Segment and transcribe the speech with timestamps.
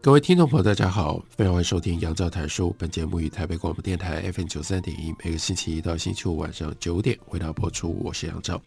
[0.00, 2.74] 各位听众朋友，大家好，非常欢迎收听杨照谈书。
[2.78, 7.98] 本节目于台北广播电台 FM 九三点一，每个星期一到星期五晚上九点为大家播出。
[8.04, 8.62] 我是杨照。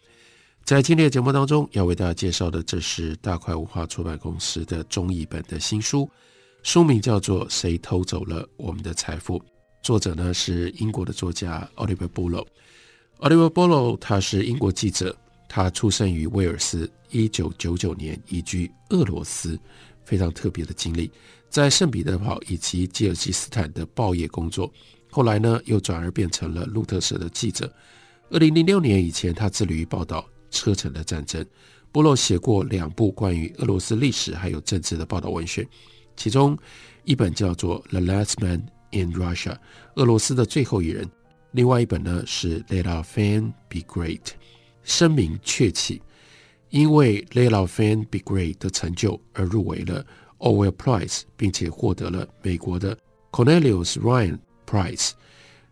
[0.62, 6.08] 在今天的节目当中，要为大家介绍的，这是大块文化出版公司的中译本的新书，
[6.62, 9.38] 书名叫做《谁偷走了我们的财富》，
[9.82, 12.46] 作者呢是英国的作家 Oliver b u l l o。
[13.20, 15.16] Oliver b u l l o 他是英国记者，
[15.48, 19.58] 他出生于威尔斯，一九九九年移居俄罗斯。
[20.04, 21.10] 非常特别的经历，
[21.48, 24.72] 在圣彼得堡以及吉尔吉斯坦的报业工作，
[25.10, 27.72] 后来呢又转而变成了路特社的记者。
[28.30, 31.44] 二零零六年以前，他致力于报道车臣的战争。
[31.92, 35.68] 波洛写过两部关于俄罗斯历史还有政治的报道文学，
[36.16, 36.56] 其中
[37.04, 39.52] 一本叫做《The Last Man in Russia》，
[39.96, 41.04] 俄罗斯的最后一人；
[41.50, 44.20] 另外一本呢是《Let Our Fame Be Great》，
[44.82, 46.00] 声名鹊起。
[46.72, 50.04] 因为《Let Our Fame Be Great》的成就而入围了
[50.38, 52.96] Orwell Prize，并且获得了美国的
[53.30, 55.10] Cornelius Ryan Prize。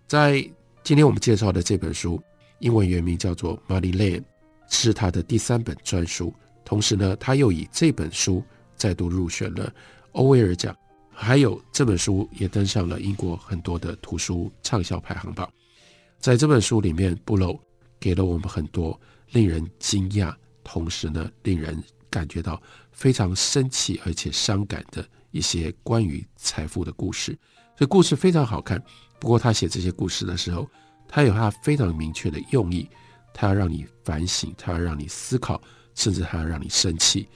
[0.07, 0.47] 在
[0.85, 2.23] 今天我们介绍的这本书，
[2.59, 4.21] 英文原名叫做《Money Land》，
[4.69, 6.35] 是他的第三本专书。
[6.67, 8.45] 同时呢，他又以这本书
[8.77, 9.73] 再度入选了
[10.13, 10.77] 欧威尔奖，
[11.11, 15.51] 还有这本书也登上了英国很多的图书畅销排行榜。
[16.19, 17.59] 在这本书里面，布洛
[17.99, 20.35] 给了我们很多令人惊讶。
[20.63, 22.61] 同时呢，令人感觉到
[22.93, 27.39] 非常生气而且伤感的一些关于财富的故事。
[27.77, 28.83] 这故事非常好看。
[29.19, 30.69] 不过他写这些故事的时候，
[31.09, 32.89] 他有他非常明确的用意，
[33.33, 35.61] 他要让你反省，他要让你思考，
[35.95, 37.29] 甚至他要让你生气。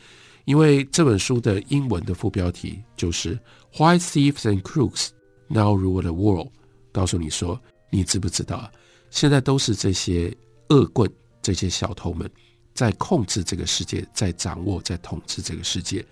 [0.45, 3.39] 因为这本书的英文的副标题就是
[3.79, 5.09] “Why Thieves and Crooks
[5.49, 6.49] Now Rule the World”，
[6.93, 7.59] 告诉你说，
[7.91, 8.71] 你知不知道啊？
[9.11, 10.37] 现在都是这些
[10.69, 11.11] 恶棍、
[11.41, 12.31] 这些小偷们。
[12.75, 16.05] 在控制这个世界，在掌握，在统治这个世界，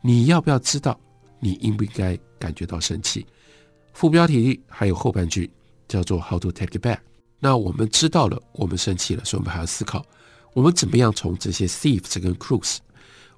[0.00, 0.98] 你要不要知道？
[1.40, 3.26] 你应不应该感觉到生气？
[3.92, 5.50] 副标题还有后半句
[5.86, 6.98] 叫做 “How to take it back”。
[7.38, 10.04] 那我们知道了，我们生气了，所以我们还要思考，
[10.54, 12.78] 我们怎么样从这些 thieves 跟 crooks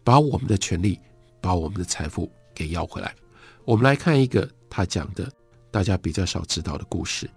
[0.05, 1.01] 把我们的权利、
[1.41, 3.13] 把我们的财富给要回来。
[3.65, 5.29] 我们来看一个他讲的
[5.71, 7.29] 大家比较少知道的故事。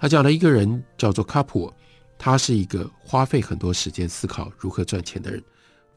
[0.00, 1.74] 他讲了一个人叫做卡普尔。
[2.18, 5.42] 他是一个花费很多时间思考如何赚钱的人。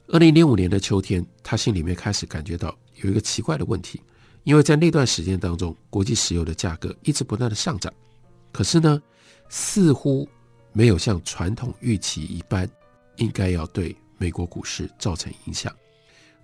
[0.07, 4.01] 二零零五年的秋天，他心里面开始感觉到有一个奇怪的问题，
[4.43, 7.93] 因为在那段时间当中，国际石油的价格一直不断的上涨，
[8.51, 9.01] 可是呢，
[9.49, 10.27] 似乎
[10.73, 12.67] 没有像传统预期一般，
[13.17, 15.71] 应该要对美国股市造成影响。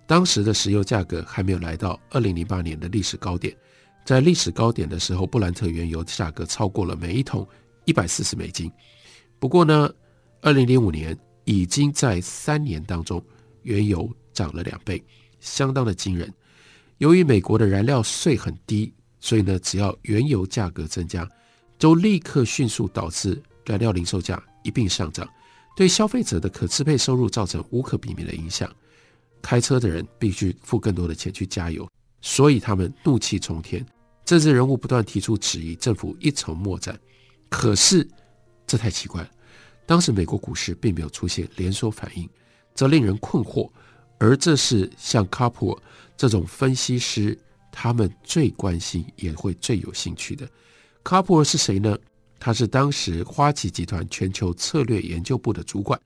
[0.06, 3.52] 当时的石油价格还没有来到二零零八年的历史高点，
[4.04, 7.44] 在历史高点的时候，布兰特原油价格超过了每一桶
[7.84, 8.70] 一百四十美金。
[9.38, 9.92] 不过呢，
[10.40, 13.22] 二零零五年已经在三年当中，
[13.62, 15.02] 原油涨了两倍，
[15.40, 16.32] 相当的惊人。
[16.98, 21.28] 由于美国的燃料税很低，所以呢，只要原油价格增加，
[21.78, 25.28] 就立刻迅速导致燃料零售价一并上涨，
[25.76, 28.74] 对消费者的可支配收入造成无可避免的影响。
[29.42, 31.86] 开车的人必须付更多的钱去加油，
[32.22, 33.84] 所以他们怒气冲天。
[34.24, 36.98] 政治人物不断提出质疑，政府一筹莫展。
[37.50, 38.08] 可是。
[38.66, 39.30] 这太奇怪了，
[39.86, 42.28] 当时美国股市并没有出现连锁反应，
[42.74, 43.70] 这令人困惑。
[44.18, 45.82] 而这是像卡普尔
[46.16, 47.38] 这种分析师，
[47.70, 50.48] 他们最关心也会最有兴趣的。
[51.04, 51.96] 卡普尔是谁呢？
[52.38, 56.00] 他是当时花旗集团全球策略研究部的主管，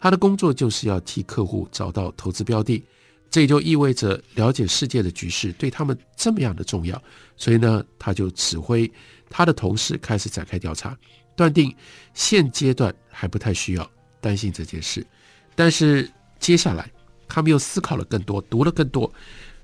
[0.00, 2.82] 他的工作就是要替客户找到投资标的，
[3.30, 7.02] 这也就意味着了解世界的局势对他们这么样的重要。
[7.36, 8.90] 所以呢，他就指挥
[9.28, 10.96] 他的同事开始展开调查。
[11.40, 11.74] 断定
[12.12, 13.90] 现阶段还不太需要
[14.20, 15.06] 担心这件事，
[15.54, 16.06] 但是
[16.38, 16.90] 接下来
[17.26, 19.10] 他们又思考了更多，读了更多，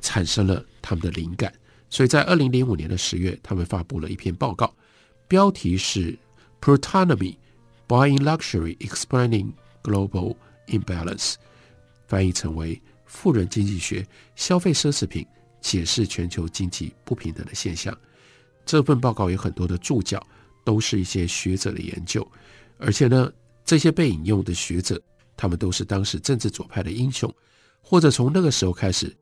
[0.01, 1.53] 产生了他们的灵感。
[1.91, 4.75] 所以在二零零五年的十月，他们发布了一篇报告，
[5.29, 6.19] 标题是
[6.63, 7.37] “Prudhomme
[7.87, 9.53] Buying Luxury Explaining
[9.83, 10.35] Global
[10.69, 11.35] Imbalance”，
[12.09, 15.27] 翻译成为“富人经济学：消费奢侈品
[15.61, 17.95] 解释全球经济不平等的现象”。
[18.65, 20.27] 这份报告有很多的注脚。
[20.67, 22.29] 都是一些学者的研究，
[22.77, 23.33] 而且呢，
[23.65, 25.01] 这些被引用的学者，
[25.37, 27.33] 他们都是当时政治左派的英雄，
[27.81, 29.17] 或者从那个时候开始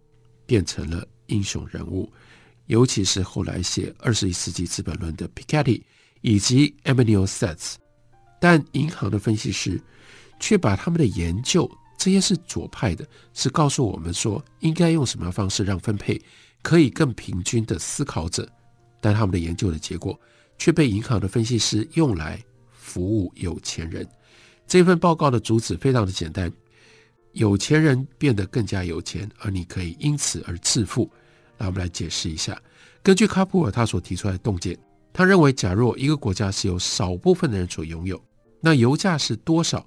[0.46, 2.10] 变成了英雄人物。
[2.64, 5.82] 尤其是后来写《二十一世纪资本论》的 Piketty
[6.22, 7.74] 以及 Emmanuel Saez，
[8.40, 9.78] 但银行的分析师
[10.40, 16.18] 却把他们的研究，这些是左派的，是告诉我们说应该用什么方式让分配
[16.62, 18.48] 可以更平均的思考者，
[18.98, 20.18] 但他们的研究的结果
[20.58, 22.42] 却被银行的分析师用来
[22.72, 24.06] 服务有钱人。
[24.66, 26.52] 这份报告的主旨非常的简单：
[27.32, 31.10] 有钱人变得更加有钱，而你可以因此而致富。
[31.58, 32.60] 那我们来解释一下，
[33.02, 34.76] 根据卡普尔他所提出来的洞见，
[35.12, 38.20] 他认为，假若一个国家是由少部分的人所拥有，
[38.60, 39.86] 那油价是多少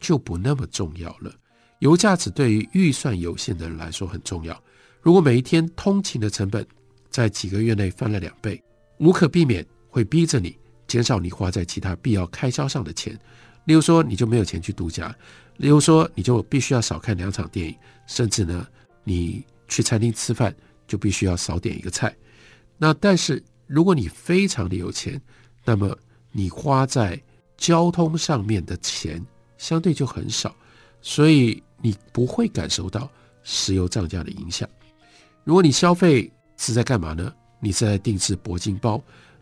[0.00, 1.32] 就不那么重要了。
[1.78, 4.60] 油价只对于预算有限的人来说很重要。
[5.00, 6.66] 如果每一天通勤的成本
[7.08, 8.60] 在几个月内翻了两倍，
[8.98, 10.56] 无可避免会逼着你
[10.86, 13.18] 减少你花在其他必要开销上的钱。
[13.64, 15.10] 例如说，你就没有钱去度假；
[15.56, 17.74] 例如说，你就必须要少看两场电影，
[18.06, 18.66] 甚至呢，
[19.04, 20.54] 你去餐厅吃饭。
[20.88, 22.16] 就必须要少点一个菜，
[22.78, 25.20] 那但是如果你非常的有钱，
[25.62, 25.94] 那么
[26.32, 27.20] 你花在
[27.58, 29.22] 交通上面的钱
[29.58, 30.56] 相对就很少，
[31.02, 33.06] 所以你不会感受到
[33.42, 34.66] 石油涨价的影响。
[35.44, 37.30] 如果你消费是在干嘛呢？
[37.60, 38.98] 你是在定制铂金包，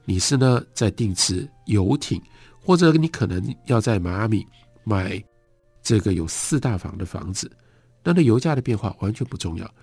[0.07, 2.23] 你是呢在定制游艇，
[2.65, 4.47] 或者你可能要在迈阿密
[4.85, 5.23] 买
[5.83, 7.51] 这个有四大房的房子，
[8.03, 9.75] 那那油价的变化完全不重要。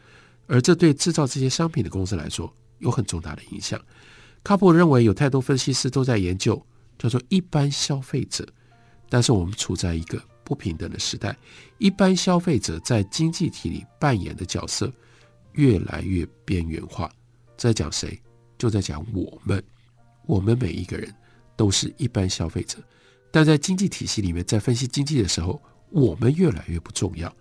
[0.48, 3.80] 而这对制造这些商品的公司来说有很重大的影响。
[4.44, 6.62] 卡普认为有太多分析师都在研究
[6.98, 8.48] 叫做一般消费者，
[9.10, 11.38] 但是我们处在一个不平等的时代，
[11.78, 14.92] 一般消费者在经济体里扮演的角色
[15.54, 17.12] 越来越边缘化。
[17.58, 18.18] 在讲谁？
[18.58, 19.62] 就在讲我们，
[20.26, 21.14] 我们每一个人
[21.56, 22.78] 都是一般消费者，
[23.32, 27.34] 但在经济体系里面，在分析经济的时候，我们越来越不重要。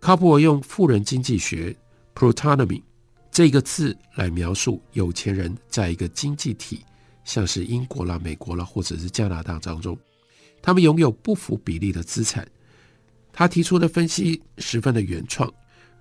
[0.00, 1.76] 卡普尔用富人经济学。
[2.18, 2.82] Protanomy
[3.30, 6.82] 这个字来描述有钱人在一个经济体，
[7.24, 9.98] 像是英国啦、美国啦，或者是加拿大当中，
[10.62, 12.48] 他们拥有不符比例的资产。
[13.34, 15.52] 他提出的分析十分的原创，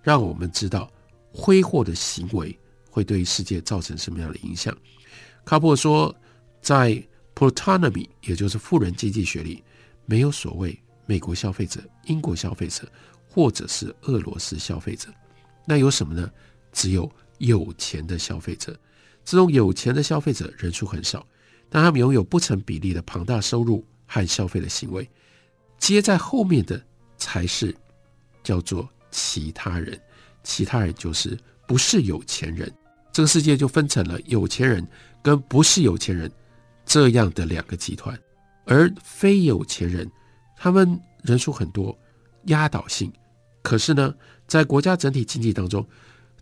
[0.01, 0.89] 让我们知道
[1.33, 2.57] 挥霍的行为
[2.89, 4.73] 会对世界造成什么样的影响。
[5.45, 6.13] 卡普说，
[6.59, 6.89] 在
[7.35, 9.63] p r o t o n o m y 也就是富人经济学里，
[10.05, 12.91] 没有所谓美国消费者、英国消费者，
[13.29, 15.09] 或者是俄罗斯消费者。
[15.63, 16.31] 那有什么呢？
[16.71, 18.75] 只有有钱的消费者。
[19.23, 21.25] 这种有钱的消费者人数很少，
[21.69, 25.07] 但他们拥有不成比例的庞大收入和消费的行为。
[25.77, 26.83] 接在后面的
[27.17, 27.75] 才是
[28.43, 29.99] 叫做其他人。
[30.43, 31.37] 其他人就是
[31.67, 32.71] 不是有钱人。
[33.15, 34.85] 这个世界就分成了有钱人
[35.23, 36.29] 跟不是有钱人
[36.85, 38.13] 这样的两个集团。
[38.65, 40.11] 而非有钱人，
[40.57, 41.97] 他们人数很多，
[42.47, 43.09] 压倒性。
[43.61, 44.13] 可是呢，
[44.47, 45.87] 在国家整体经济当中，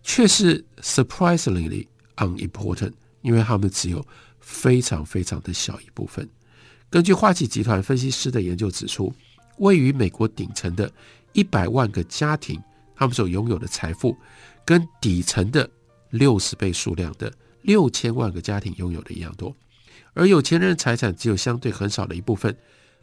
[0.01, 1.85] 却是 surprisingly
[2.15, 4.03] unimportant，因为他们只有
[4.39, 6.27] 非常非常的小一部分。
[6.89, 9.13] 根据花旗集团分析师的研究指出，
[9.59, 10.91] 位于美国顶层的
[11.33, 12.59] 一百万个家庭，
[12.95, 14.17] 他们所拥有的财富，
[14.65, 15.69] 跟底层的
[16.13, 17.33] 六十倍数量的
[17.63, 19.55] 六千万个家庭拥有的一样多。
[20.13, 22.55] 而有钱人的财产只有相对很少的一部分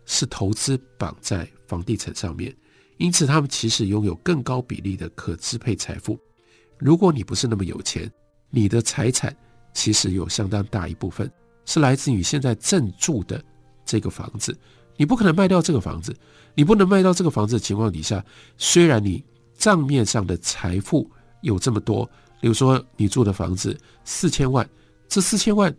[0.06, 2.54] 是投资绑在房地产上面。
[2.98, 6.18] 因此，他们其实拥有更高比例的可支配财富。
[6.78, 8.10] 如果你不是那么有钱，
[8.48, 9.34] 你的财产
[9.74, 11.28] 其实有相当大一部分
[11.64, 13.42] 是来自于现在正住的
[13.84, 14.56] 这个房子。
[14.96, 16.14] 你不可能卖掉这个房子，
[16.54, 18.24] 你不能卖掉这个房子的情况底下，
[18.56, 19.24] 虽然你
[19.56, 22.08] 账面上的财富有这么多，
[22.40, 24.68] 比如说你住的房子四千万，
[25.08, 25.74] 这四千万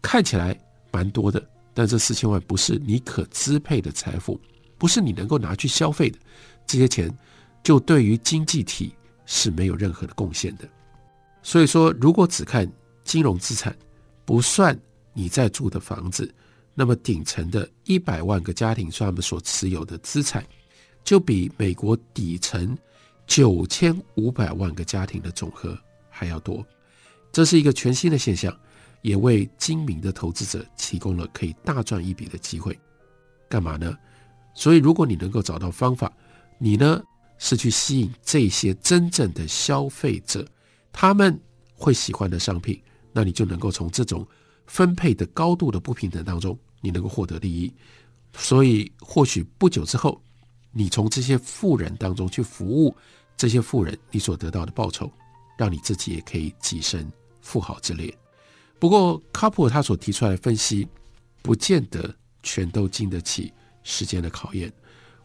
[0.00, 0.58] 看起来
[0.90, 4.40] 蛮多的，但这四千万不是你可支配的财富，
[4.78, 6.18] 不是你能够拿去消费的。
[6.66, 7.14] 这些钱
[7.62, 8.94] 就对于经济体
[9.26, 10.68] 是没有任何的贡献的。
[11.42, 12.70] 所以说，如果只看
[13.04, 13.76] 金融资产，
[14.24, 14.78] 不算
[15.12, 16.32] 你在住的房子，
[16.74, 20.44] 那么顶层的一百万个家庭算他们所持有的资产，
[21.04, 22.76] 就比美国底层
[23.26, 25.78] 九千五百万个家庭的总和
[26.20, 26.62] 还要多。
[27.32, 28.54] 这是一个全新的现象，
[29.00, 32.78] 也为精明的投资者提供了可以大赚一笔的机会。
[33.48, 33.96] 干嘛呢？
[34.52, 36.12] 所以，如果你能够找到方法，
[36.58, 37.02] 你呢，
[37.38, 40.46] 是去吸引这些真正的消费者，
[40.92, 41.40] 他们
[41.74, 42.78] 会喜欢的商品，
[43.12, 44.26] 那你就能够从这种
[44.66, 47.72] 分配的高度的不平等当中，你能够获得利益。
[48.34, 50.20] 所以或许不久之后，
[50.70, 52.94] 你从这些富人当中去服务
[53.36, 55.10] 这些富人，你所得到的报酬，
[55.60, 57.06] 让你自己也可以跻身
[57.42, 58.16] 富豪之列。
[58.78, 60.88] 不过卡普尔他所提出来的分析，
[61.42, 63.52] 不见得全都经得起
[63.82, 64.72] 时间的考验。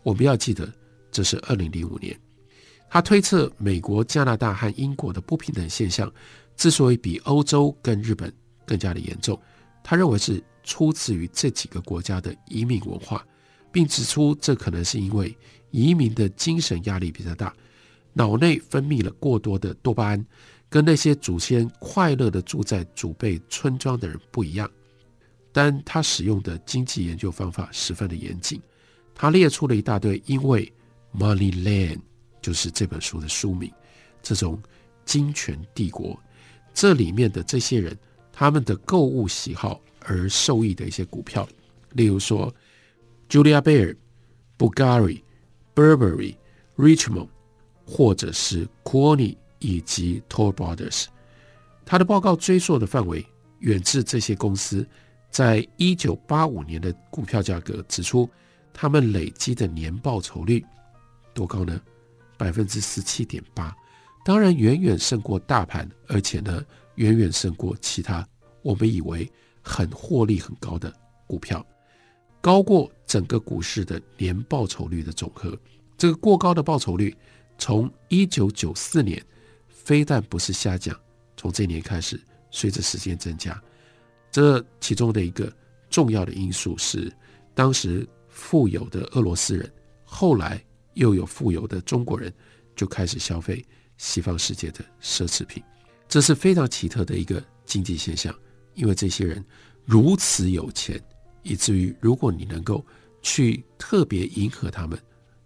[0.03, 0.69] 我们要记得。
[1.11, 2.19] 这是二零零五年，
[2.89, 6.11] 他推测，美国、加拿大和英国的不平等现象
[6.57, 8.29] 之所以比欧洲跟日本
[8.65, 9.41] 更加的严重，
[9.81, 13.25] 他认为是出自于这几个国家的移民文化，
[13.71, 15.33] 并指出这可能是因为
[15.71, 17.55] 移民的精神压力比较大，
[18.17, 20.25] 脑内分泌了过多的多巴胺，
[20.69, 24.67] 跟那些祖先快乐地住在祖辈村庄的人不一样。
[25.51, 28.61] 但他使用的经济研究方法十分的严谨，
[29.13, 30.71] 他列出了一大堆因为
[31.13, 31.99] Moneyland。
[32.41, 33.71] 就是这本书的书名，
[34.21, 34.61] 这种
[35.03, 36.15] 金钱帝国，
[36.75, 37.97] 这里面的这些人，
[38.31, 41.49] 他们的购物喜好而受益的一些股票，
[41.93, 42.53] 例如说
[43.27, 43.95] ，Julia Bear、
[44.59, 45.23] Bulgari、
[45.73, 46.35] Burberry、
[46.77, 47.29] Richmond
[47.85, 51.05] 或者是 Kuoni 以及 Toll Brothers。
[51.85, 53.25] 他的报告追溯的范围
[53.59, 54.87] 远至这些公司
[55.29, 58.29] 在一九八五年的股票价格，指出
[58.73, 60.65] 他们累积的年报酬率
[61.33, 61.79] 多高呢？
[62.37, 63.73] 百分之十七点八，
[64.25, 66.61] 当然远远胜过大盘，而且呢，
[66.95, 68.27] 远远胜过其他
[68.61, 70.93] 我们以为很获利很高的
[71.27, 71.65] 股票，
[72.41, 75.57] 高过整个股市的年报酬率的总和。
[75.97, 77.15] 这个过高的报酬率，
[77.57, 79.23] 从一九九四年
[79.67, 80.99] 非但不是下降，
[81.37, 82.19] 从这年开始，
[82.51, 83.61] 随着时间增加。
[84.31, 85.51] 这其中的一个
[85.89, 87.11] 重要的因素是，
[87.53, 89.71] 当时富有的俄罗斯人
[90.03, 90.63] 后来。
[90.95, 92.33] 又有富有的中国人
[92.73, 93.61] 就开始消费
[93.97, 95.61] 西方世界的奢侈品，
[96.07, 98.33] 这是非常奇特的一个经济现象。
[98.75, 99.43] 因为这些人
[99.83, 100.97] 如此有钱，
[101.43, 102.81] 以至于如果你能够
[103.21, 104.97] 去特别迎合他们，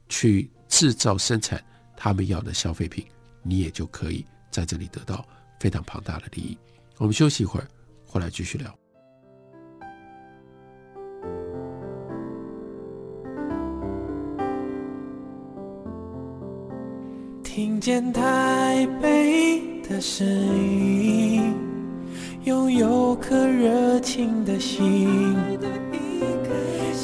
[0.07, 1.59] 去制造生产
[2.01, 3.05] 他们要的消费品，
[3.43, 5.25] 你也就可以在这里得到
[5.59, 6.57] 非常庞大的利益。
[6.97, 7.67] 我们休息一会儿，
[8.05, 8.73] 回来继续聊。
[17.43, 21.53] 听见台北的声音，
[22.45, 25.35] 拥有颗热情的心，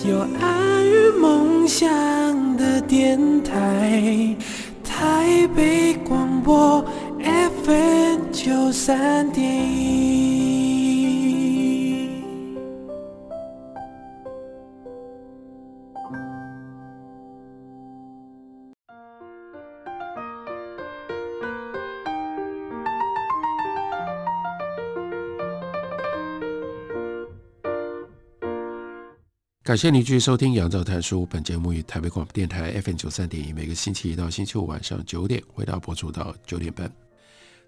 [0.08, 4.38] 有爱与梦想的电台，
[5.26, 6.86] 台北广播
[7.64, 9.95] FM 九三点一。
[29.76, 31.24] 感谢您继续收听《杨照谈书》。
[31.26, 36.90] 本节目于台北广播电台 FM 九三点一，每个星期一到星期五晚上九点，为大家播出到九点半。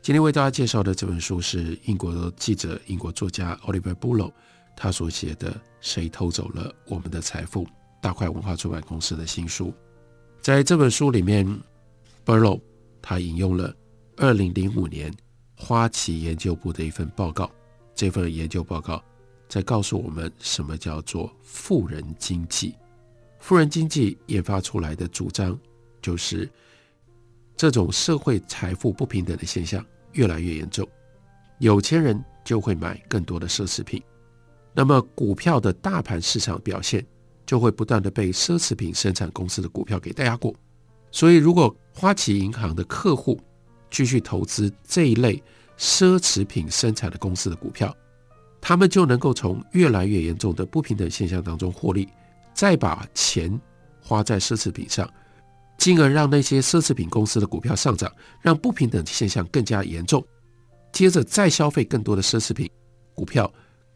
[0.02, 4.32] 今天为大家介绍的这本书是英国的记者、英国作家 Oliver Bullo
[4.74, 7.66] 他所写的《谁偷走了我们的财富》，
[8.02, 9.74] 大块文化出版公司的新书。
[10.40, 11.46] 在这本书里面
[12.26, 12.62] ，Bullough
[13.02, 13.76] 他引用了
[14.16, 15.14] 二零零五年
[15.58, 17.52] 花旗研究部的一份报告，
[17.94, 19.04] 这份研究报告。
[19.48, 22.76] 在告诉我们什么叫做富人经济？
[23.40, 25.58] 富人经济研发出来的主张
[26.02, 26.50] 就是，
[27.56, 30.88] 这种社会财富不平等的现象越来越严重，
[31.60, 34.02] 有钱人就会买更多的奢侈品，
[34.74, 37.06] 那么股票的大盘市场表现
[37.46, 40.54] 就会不断的被奢侈品生产公司的股票给带压过。
[41.10, 43.40] 所以，如果花旗银行的客户
[43.90, 45.42] 继续投资这一类
[45.78, 47.96] 奢侈品生产的公司的股票，
[48.68, 52.06] 他们就能够从越来越严重的不平等现象当中获利，
[52.54, 53.58] 再把钱
[54.02, 55.10] 花在奢侈品上，
[55.78, 60.22] 进而让那些奢侈品公司的股票上涨，让不平等现象更加严重。
[60.92, 62.70] 接着再消费更多的奢侈品，
[63.16, 63.50] 股票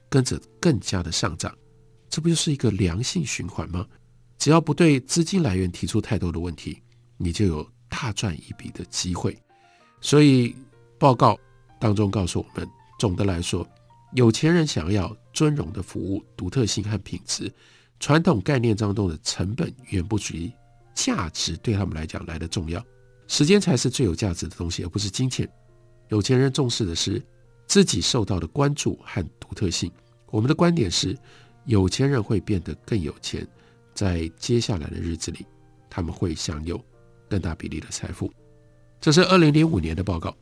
[0.08, 1.54] 跟着更加的上涨，
[2.10, 3.86] 这不就是一个良性循环吗？
[4.38, 6.82] 只要不对资金来源提出太多的问题，
[7.18, 9.38] 你就有大赚一笔的机会。
[10.00, 10.56] 所以
[10.98, 11.38] 报告
[11.78, 12.66] 当中告诉我们，
[12.98, 13.68] 总的来说。
[14.14, 17.52] 有钱人想要尊荣的服务、独特性和品质，
[18.00, 20.54] 传统概念当中的成本远不及
[20.94, 22.84] 价值对他们来讲来得重要。
[23.28, 25.50] 时间才是最有价值的东西，而不是金钱。
[26.10, 27.24] 有钱人重视的是
[27.66, 29.90] 自己受到的关注和独特性。
[30.30, 31.18] 我们的观点是，
[31.64, 33.48] 有钱人会变得更有钱，
[33.94, 35.46] 在接下来的日子里，
[35.90, 36.84] 他们会享有
[37.30, 38.30] 更大比例的财富。
[39.00, 40.36] 这是二零零五年的报告。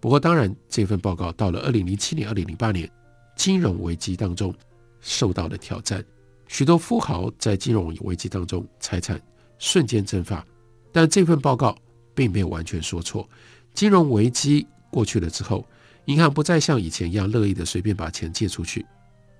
[0.00, 2.88] 不过，当然，这份报告到了二零零七年、二零零八年。
[3.36, 4.52] 金融危机当中
[5.00, 6.04] 受到了挑战，
[6.48, 9.20] 许多富豪在金融危机当中财产
[9.60, 10.44] 瞬间蒸发。
[10.90, 11.76] 但这份报告
[12.16, 13.28] 并没有完全说错。
[13.74, 15.64] 金融危机过去了之后，
[16.06, 18.84] 银行不再像以前一样乐意的随便把钱借出去，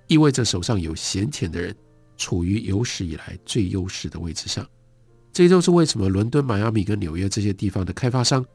[0.07, 1.75] 意味着手上有闲钱的人
[2.17, 4.65] 处于有史以来最优势的位置上。
[5.33, 8.47] 这就是为什么伦敦、迈阿密跟纽约这些地方的开发商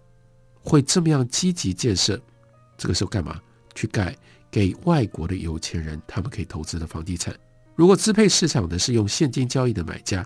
[0.63, 2.19] 会这么样积极建设。
[2.77, 3.39] 这个时候干嘛？
[3.75, 4.15] 去盖
[4.51, 7.35] 给外国的有钱人他们可以投资的房地产。
[7.75, 10.23] 如果支配市场的是用现金交易的买家，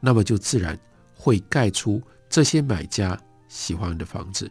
[0.00, 0.78] 那么就自然
[1.14, 4.50] 会盖出这些买家喜欢的房子。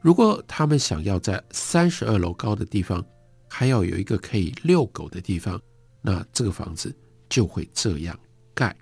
[0.00, 3.04] 如果他们想要在三十二楼高的地方
[3.48, 5.60] 还要有一个可以遛狗的地方，
[6.00, 6.94] 那这个房子
[7.28, 8.16] 就会这样
[8.54, 8.76] 盖。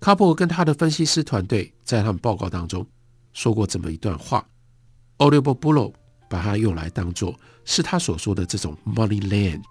[0.00, 2.86] 卡普跟他的分析师团队在他们报告当中
[3.34, 4.48] 说过这么一段话
[5.18, 5.92] ，Oliver Bullough
[6.28, 9.62] 把它用来当做是他所说的这种 Money Land。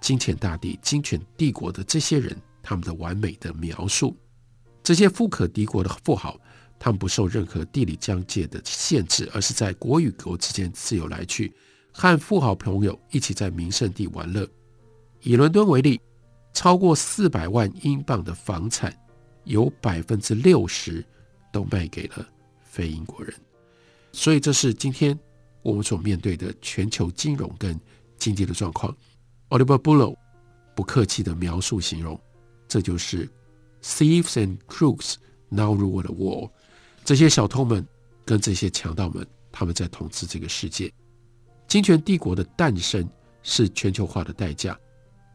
[0.00, 4.16] 金钱大地、金钱帝国的这些人，他们的完美的描述。
[4.82, 6.38] 这些富可敌国的富豪，
[6.78, 11.50] 他们不受任何地理疆界的限制，而是在国与国之间自由来去，
[11.90, 14.46] 和富豪朋友一起在名胜地玩乐。
[15.22, 15.98] 以伦敦为例，
[16.52, 18.94] 超过四百万英镑的房产，
[19.44, 21.02] 有百分之六十
[21.50, 22.28] 都卖给了
[22.62, 23.34] 非英国人。
[24.14, 25.18] 所以，这是今天
[25.60, 27.78] 我们所面对的全球金融跟
[28.16, 28.96] 经济的状况。
[29.48, 30.16] Oliver Bullough
[30.76, 32.18] 不客气地描述形容，
[32.68, 33.28] 这就是
[33.82, 35.16] thieves and crooks
[35.48, 36.50] now rule the world。
[37.04, 37.84] 这些小偷们
[38.24, 40.90] 跟这些强盗们，他们在统治这个世界。
[41.66, 43.08] 金权帝国的诞生
[43.42, 44.78] 是全球化的代价，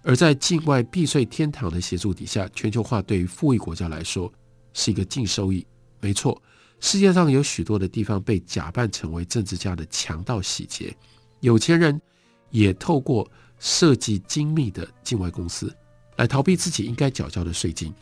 [0.04, 4.32] 而在境外避税天堂的协助底下，全球化对于富裕国家来说
[4.74, 5.68] 是一个净收益。
[6.00, 6.42] 没错，
[6.80, 10.96] 世界上有许多的地方被假扮成为政治家的强盗洗劫，
[11.40, 12.02] 有钱人
[12.50, 13.30] 也透过。
[13.62, 15.70] 设计精密的境外公司
[16.16, 17.94] 来逃避自己应该缴交的税金，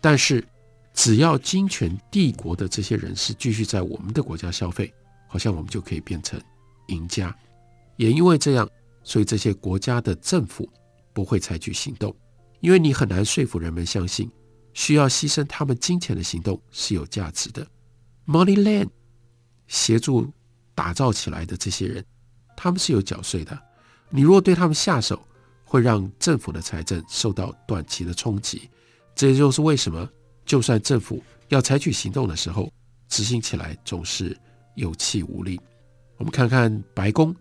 [0.00, 0.42] 但是
[0.94, 4.90] 只要金权帝国的这些人士继续在我们的国家消费，
[5.28, 6.40] 好像我们就可以变成
[6.86, 7.36] 赢家。
[7.98, 8.66] 也因为这样，
[9.02, 10.66] 所以这些国家的政府
[11.12, 12.16] 不会采取行动，
[12.60, 14.30] 因为你很难说服人们相信
[14.72, 17.66] 需要牺牲他们金钱的行动是有价值的。
[18.26, 18.88] Moneyland
[19.66, 20.30] 协助
[20.74, 22.04] 打造起来的这些人，
[22.56, 23.58] 他们是有缴税的。
[24.10, 25.26] 你如果对他们下手，
[25.64, 28.68] 会让政府的财政受到短期的冲击。
[29.14, 30.08] 这也就是为什么，
[30.44, 32.72] 就算政府要采取行动的时候，
[33.08, 34.36] 执行起来总是
[34.74, 35.60] 有气无力。
[36.16, 37.34] 我们看看白宫，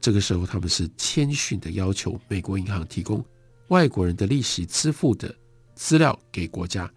[0.00, 3.24] 这个时候他们是谦逊的要求美国银行提供
[3.68, 5.34] 外国人的利息支付的
[5.74, 6.90] 资料给国家。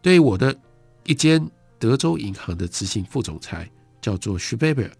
[0.00, 0.54] 对我的
[1.04, 1.46] 一间
[1.82, 3.68] 德州银行的执行副总裁
[4.00, 4.92] 叫做 Schwaber，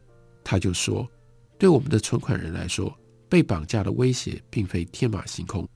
[0.43, 1.09] 他就说，
[1.57, 2.93] 对我们的存款人来说。
[3.29, 5.67] 被绑架的威胁并非天马行空，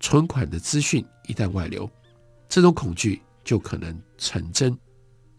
[0.00, 1.90] 存款的资讯一旦外流，
[2.46, 4.78] 这种恐惧就可能成真。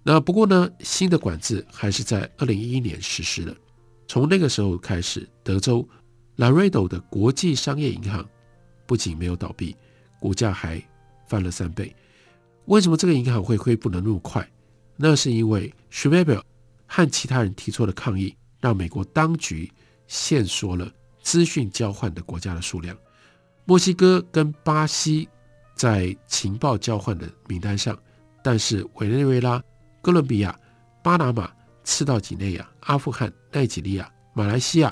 [0.02, 3.56] 那不过呢，新的管制还是在二零一一年实施的。
[4.08, 5.88] 从那个时候开始，德州
[6.36, 8.28] Laredo 的国际商业银行
[8.88, 9.78] 不仅没有倒闭，
[10.20, 10.84] 股价还
[11.28, 11.96] 翻了三倍。
[12.66, 14.46] 为什么这个银行会恢复得那么快？
[14.96, 16.42] 那是因为 Schwab
[16.86, 19.72] 和其他人提出了抗议，让美国当局
[20.08, 20.92] 限缩了。
[21.24, 22.98] 资讯交换的国家的数量，
[23.66, 25.30] 墨西哥跟巴西
[25.76, 27.96] 在情报交换的名单上，
[28.44, 29.64] 但是委内瑞拉、
[30.02, 30.60] 哥伦比亚、
[31.04, 34.92] 巴拿马、赤道几内亚、阿富汗、奈及利亚、马来西亚、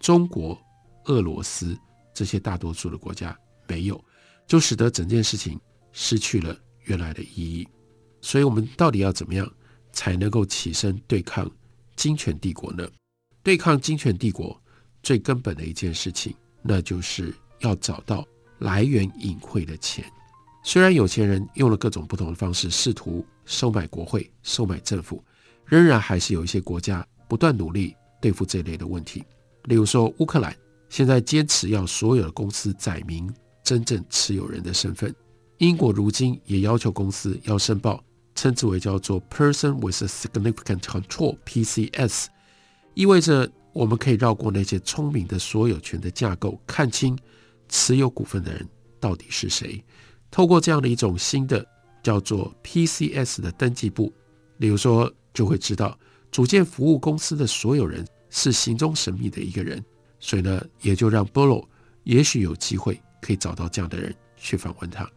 [0.00, 0.60] 中国、
[1.06, 1.74] 俄罗斯
[2.12, 3.34] 这些大多数的国家
[3.66, 3.98] 没有，
[4.46, 5.58] 就使得整件事情
[5.92, 7.66] 失去了原来的意义。
[8.20, 9.50] 所以，我们到底要怎么样
[9.92, 11.50] 才能够起身对抗
[11.96, 12.88] 金权帝国呢？
[13.42, 14.60] 对抗金权帝国。
[15.02, 18.22] 最根本的一件事情，那就是要找到
[18.58, 20.04] 来源隐晦的钱。
[20.62, 25.24] 虽然有钱人用了各种不同的方式试图收买国会、收买政府，
[25.64, 29.24] 仍然还是有一些国家不断努力对付这类的问题。
[29.64, 30.54] 例如说，乌克兰
[30.90, 33.32] 现在坚持要所有的公司载明
[33.64, 35.14] 真正持有人的身份。
[35.56, 38.04] 英国如今也要求公司要申报，
[38.40, 42.26] 称之为叫做 “Person with a Significant Control”（PCS），
[42.94, 43.50] 意味着。
[43.72, 47.16] 我们可以绕过那些聪明的所有权的架构，看清
[47.68, 49.80] 持有股份的人到底是谁。
[50.28, 51.64] 透过这样的一种新的
[52.02, 54.12] 叫做 PCS 的登记簿，
[54.56, 55.96] 例如说，就会知道
[56.32, 59.80] 组建服务公司的所有人是行踪神秘的一个人。
[60.18, 61.64] 所以呢，也就让 Bullough
[62.02, 65.08] 也许有机会可以找到这样的人去访问他。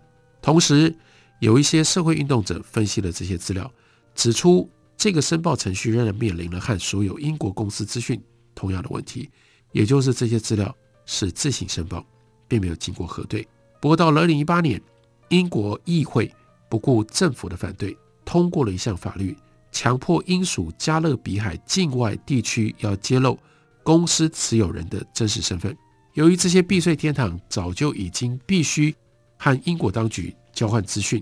[0.43, 0.95] 同时，
[1.43, 3.69] 有一些社会运动者分析了这些资料，
[4.15, 8.17] 指出这个申报程序仍然面临了和所有英国公司资讯。
[8.55, 9.29] 同样的问题，
[9.73, 10.73] 也就是这些资料
[11.05, 12.05] 是自行申报，
[12.47, 13.45] 并没有经过核对。
[13.81, 14.81] 不过到了二零一八年，
[15.27, 16.33] 英国议会
[16.69, 19.35] 不顾政府的反对，通过了一项法律，
[19.69, 23.37] 强迫英属加勒比海境外地区要揭露
[23.83, 25.75] 公司持有人的真实身份。
[26.13, 28.95] 由于这些避税天堂早就已经必须
[29.37, 31.21] 和英国当局交换资讯，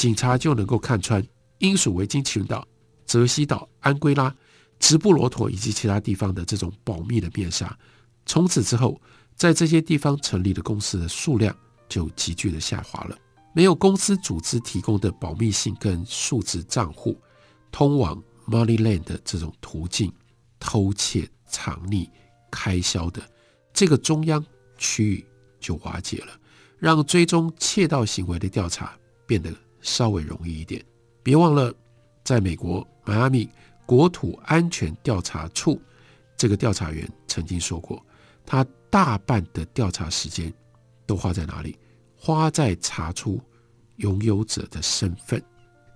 [0.00, 1.22] 警察就能够看穿
[1.58, 2.66] 英属维京群岛、
[3.04, 4.34] 泽西岛、安圭拉、
[4.78, 7.78] 直布罗陀以及其他地方的这种保密的面纱。
[8.24, 8.98] 从此之后，
[9.36, 11.54] 在这些地方成立的公司的数量
[11.86, 13.18] 就急剧的下滑了。
[13.52, 17.20] 没有公司组织提供的保密性跟数字账户，
[17.70, 20.10] 通往 Moneyland 的这种途径，
[20.58, 22.08] 偷窃、藏匿、
[22.50, 23.20] 开销的
[23.74, 24.42] 这个中央
[24.78, 25.26] 区域
[25.60, 26.32] 就瓦解了，
[26.78, 30.84] 让追踪窃盗行为的调查变得稍微容易一点。
[31.22, 31.74] 别忘了，
[32.24, 33.48] 在美国迈阿密
[33.86, 35.80] 国土安全调查处，
[36.36, 38.04] 这个调查员曾经说过，
[38.46, 40.52] 他大半的调查时间
[41.06, 41.78] 都花在哪里？
[42.16, 43.40] 花在查出
[43.96, 45.42] 拥有者的身份。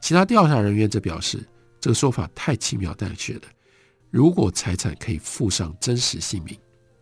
[0.01, 1.47] 其他调查人员则表示，
[1.81, 3.43] 这个说法太轻描淡写了。
[4.11, 6.57] 如果财产可以附上真实姓名，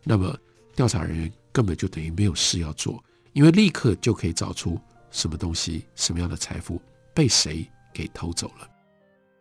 [0.05, 0.37] 那么
[0.75, 4.81] 调查人员根本就等于没有事要做，因为立刻就可以找出
[5.13, 6.83] 什么东西、什么样的财富
[7.15, 8.69] 被谁给偷走了。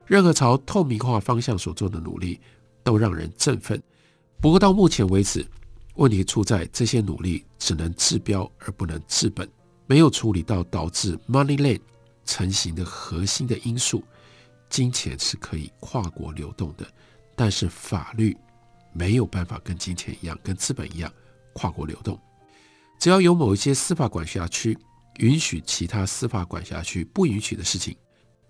[0.06, 2.40] 任何朝透明化方向所做的努力
[2.84, 3.82] 都让人振奋。
[4.40, 5.44] 不过到目前为止，
[5.96, 9.50] 问题出在这些努力只能治标而不能治本。
[9.88, 11.82] 没有处理到导致 Moneyland
[12.26, 14.04] 成型的核心的因素，
[14.70, 16.86] 金钱是可以跨国流动的，
[17.36, 18.36] 但是法律
[18.94, 21.12] 没有办法跟金钱一样，跟资本一样
[21.54, 22.20] 跨国流动。
[23.00, 24.78] 只要有某一些司法管辖区
[25.20, 27.96] 允许其他司法管辖区不允许的事情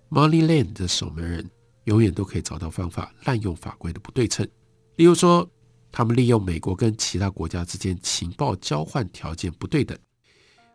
[0.10, 1.50] ，Moneyland 的守门人
[1.86, 4.48] 永远都可以找到方法滥用法规的不对称。
[4.96, 5.50] 例如说，
[5.92, 9.98] 他们利用美国跟其他国家之间情报交换条件不对等。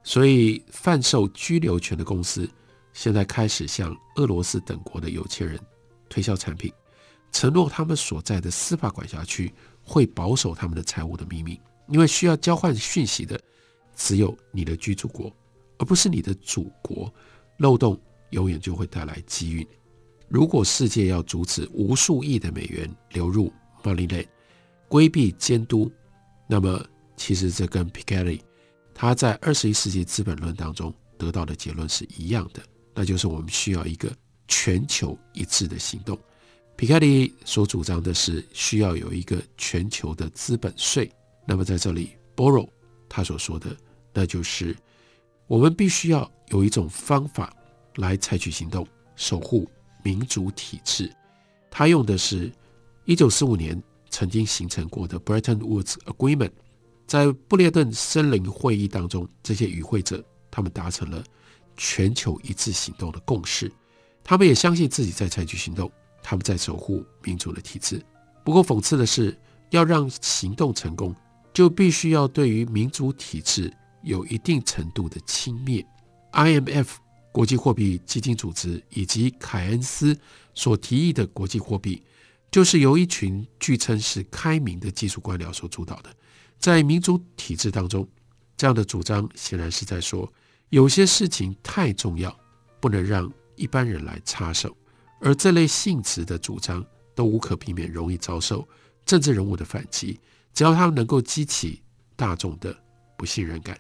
[0.03, 2.49] 所以，贩售居留权的公司
[2.93, 5.59] 现在开始向俄罗斯等国的有钱人
[6.09, 6.73] 推销产品，
[7.33, 13.41] 承诺他们所在的司法管辖区会保守他们的财务的秘密，因为需要交换讯息的
[13.95, 15.35] 只有你的居住国，
[15.79, 17.13] 而不是你的祖国。
[17.59, 17.99] 漏洞
[18.31, 19.67] 永远就会带来机遇。
[20.29, 24.27] 如果世界要阻止无数亿的美元流入 Moneyland，
[24.89, 25.91] 规避监督，
[26.49, 26.85] 那么
[27.17, 28.41] 其实这跟 Piketty
[28.93, 32.63] 他在二十一世纪资本论当中得到的结论是一样的，
[32.95, 34.13] 那就是我们需要一个
[34.49, 36.19] 全球一致的行动。
[36.77, 41.11] 皮凯利所主张的是需要有一个全球的资本税。
[41.47, 42.69] 那么在这里，Borrow
[43.09, 43.75] 他所说的，
[44.13, 44.77] 那就是
[45.47, 47.55] 我们必须要有一种方法
[47.97, 49.69] 来采取行动，守护
[50.03, 51.13] 民主体制。
[51.71, 52.51] 他用的是
[53.05, 53.81] 一九四五年
[54.11, 56.53] 曾经形成过的 Bretton Woods Agreement。
[57.07, 61.23] 在布列顿森林会议当中，这些与会者他们达成了
[61.77, 63.71] 全球一致行动的共识。
[64.25, 65.89] 他们也相信自己在采取行动，
[66.21, 68.05] 他们在守护民主的体制。
[68.43, 69.39] 不过讽刺的是，
[69.71, 71.15] 要让行动成功，
[71.55, 73.73] 就必须要对于民主体制
[74.07, 75.85] 有一定程度的轻蔑。
[76.33, 76.89] IMF
[77.33, 80.17] 国际货币基金组织以及凯恩斯
[80.55, 82.03] 所提议的国际货币，
[82.51, 86.11] 就是由一群据称是开明的技术官僚所主导的。
[86.59, 88.09] 在民主体制当中，
[88.57, 90.33] 这样的主张显然是在说，
[90.69, 92.35] 有些事情太重要，
[92.81, 94.75] 不能让一般人来插手。
[95.21, 98.67] 而这类性质的主张都无可避免容易遭受
[99.05, 100.21] 政治人物的反击，
[100.55, 101.83] 只要他们能够激起
[102.15, 102.75] 大众的
[103.19, 103.77] 不信任感。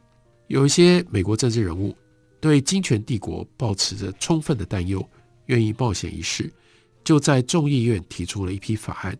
[0.48, 1.94] 有一些美国政治人物
[2.40, 5.06] 对金权帝国抱持着充分的担忧，
[5.46, 6.52] 愿意冒险一试，
[7.02, 9.18] 就在众议院提出了一批法案。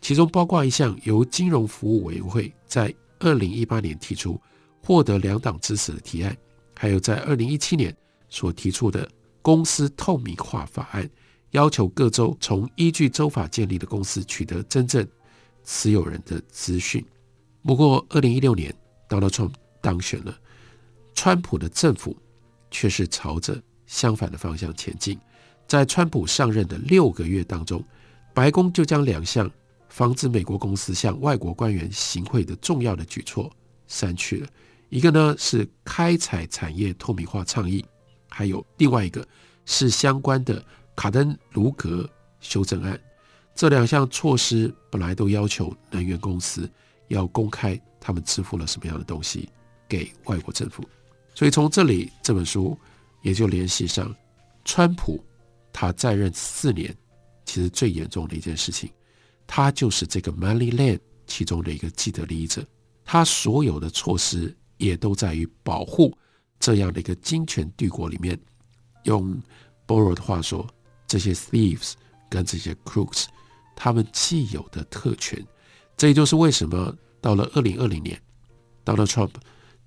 [0.00, 4.38] 其中包括一项由金融服务委员会在二零一八年提出、
[4.82, 6.36] 获得两党支持的提案，
[6.76, 7.96] 还有在二零一七年
[8.28, 9.08] 所提出的
[9.40, 11.08] 公司透明化法案，
[11.52, 15.06] 要求各州从依据州法建立的公司取得真正
[15.64, 17.02] 持有人的资讯。
[17.62, 18.72] 不过，二零一六年
[19.08, 20.38] Donald Trump 当选了，
[21.16, 22.16] 川普的政府
[22.70, 25.18] 却是朝着相反的方向前进。
[25.66, 27.82] 在川普上任的六个月当中，
[28.32, 29.50] 白宫就将两项。
[29.88, 33.50] 防止美国公司向外国官员行贿的重要的举措
[33.86, 34.48] 删去了，
[34.90, 37.82] 一个呢是开采产业透明化倡议，
[38.28, 39.26] 还有另外一个
[39.64, 40.62] 是相关的
[40.94, 42.06] 卡登卢格
[42.40, 43.00] 修正案。
[43.54, 46.70] 这两项措施本来都要求能源公司
[47.08, 49.48] 要公开他们支付了什么样的东西
[49.88, 50.84] 给外国政府，
[51.36, 52.76] 所以从这里这本书
[53.20, 54.12] 也就联系上
[54.64, 55.22] 川普
[55.70, 56.96] 他在任四年，
[57.44, 58.90] 其实最严重的一件事情。
[59.46, 62.66] 他就是这个 Moneyland 其中的一个既得利益者，
[63.04, 66.16] 他所有的措施也都在于保护
[66.58, 68.36] 这样的一个金权帝国里面。
[69.04, 69.40] 用
[69.86, 70.66] Borrow 的话说，
[71.06, 71.92] 这些 thieves
[72.30, 73.26] 跟这些 crooks
[73.76, 75.46] 他们既有的特权。
[75.96, 78.20] 这也就是为什么到了二零二零年
[78.84, 79.32] ，Donald Trump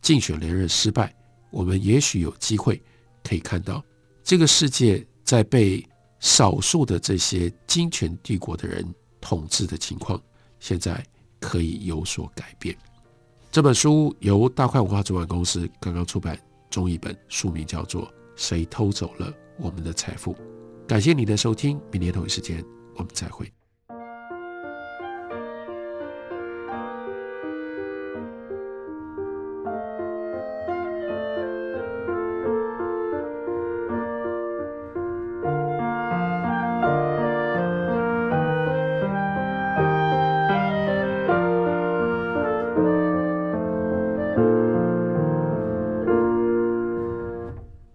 [0.01, 1.13] 竞选连任失败，
[1.51, 2.81] 我们也许有机会
[3.23, 3.83] 可以看到
[4.23, 5.83] 这个世界在被
[6.19, 8.85] 少数的这些金权帝国的人
[9.21, 10.21] 统治的情况，
[10.59, 11.03] 现在
[11.39, 12.75] 可以有所改变。
[13.51, 18.03] 这本书由大块文化出版公司刚刚出版中译本，书名叫做
[18.35, 20.33] 《谁偷走了我们的财富》。
[20.87, 22.63] 感谢你的收听，明天同一时间
[22.95, 23.51] 我们再会。